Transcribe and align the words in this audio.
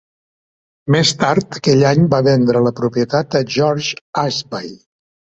Més 0.93 1.09
tard 1.23 1.57
aquell 1.59 1.83
any, 1.89 2.07
va 2.13 2.21
vendre 2.27 2.61
la 2.67 2.71
propietat 2.79 3.37
a 3.41 3.43
George 3.57 4.01
Ashby. 4.23 4.73